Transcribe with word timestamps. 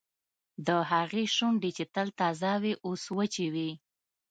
د 0.65 0.69
هغې 0.91 1.23
شونډې 1.35 1.71
چې 1.77 1.85
تل 1.93 2.07
تازه 2.19 2.51
وې 2.61 2.73
اوس 2.85 3.03
وچې 3.17 3.47
وې 3.53 3.69